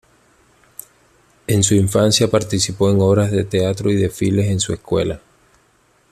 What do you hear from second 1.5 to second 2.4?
su infancia